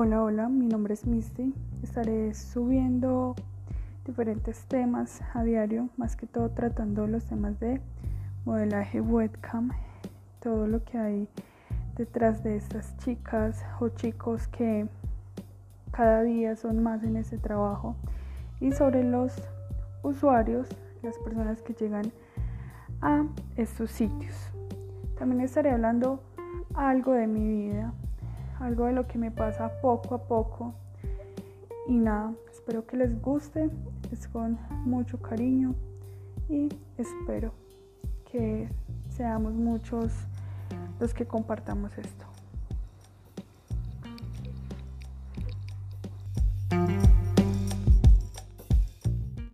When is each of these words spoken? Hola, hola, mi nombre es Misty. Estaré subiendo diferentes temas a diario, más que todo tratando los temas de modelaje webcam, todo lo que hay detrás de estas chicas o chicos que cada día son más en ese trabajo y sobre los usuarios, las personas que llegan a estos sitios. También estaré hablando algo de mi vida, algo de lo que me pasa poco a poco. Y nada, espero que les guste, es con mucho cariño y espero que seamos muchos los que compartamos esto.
Hola, 0.00 0.22
hola, 0.22 0.48
mi 0.48 0.68
nombre 0.68 0.94
es 0.94 1.06
Misty. 1.06 1.52
Estaré 1.82 2.32
subiendo 2.32 3.34
diferentes 4.06 4.64
temas 4.66 5.22
a 5.34 5.42
diario, 5.42 5.88
más 5.96 6.14
que 6.14 6.28
todo 6.28 6.50
tratando 6.50 7.08
los 7.08 7.24
temas 7.24 7.58
de 7.58 7.80
modelaje 8.44 9.00
webcam, 9.00 9.72
todo 10.40 10.68
lo 10.68 10.84
que 10.84 10.98
hay 10.98 11.28
detrás 11.96 12.44
de 12.44 12.54
estas 12.54 12.96
chicas 12.98 13.64
o 13.80 13.88
chicos 13.88 14.46
que 14.46 14.86
cada 15.90 16.22
día 16.22 16.54
son 16.54 16.80
más 16.80 17.02
en 17.02 17.16
ese 17.16 17.36
trabajo 17.36 17.96
y 18.60 18.70
sobre 18.70 19.02
los 19.02 19.32
usuarios, 20.04 20.68
las 21.02 21.18
personas 21.18 21.60
que 21.60 21.74
llegan 21.74 22.12
a 23.00 23.24
estos 23.56 23.90
sitios. 23.90 24.52
También 25.18 25.40
estaré 25.40 25.72
hablando 25.72 26.22
algo 26.74 27.14
de 27.14 27.26
mi 27.26 27.48
vida, 27.48 27.92
algo 28.68 28.84
de 28.84 28.92
lo 28.92 29.06
que 29.06 29.18
me 29.18 29.30
pasa 29.30 29.80
poco 29.80 30.14
a 30.14 30.28
poco. 30.28 30.74
Y 31.88 31.96
nada, 31.96 32.34
espero 32.52 32.86
que 32.86 32.96
les 32.98 33.20
guste, 33.20 33.70
es 34.12 34.28
con 34.28 34.58
mucho 34.84 35.20
cariño 35.20 35.74
y 36.50 36.68
espero 36.98 37.52
que 38.30 38.68
seamos 39.08 39.54
muchos 39.54 40.12
los 41.00 41.14
que 41.14 41.26
compartamos 41.26 41.96
esto. 41.96 42.26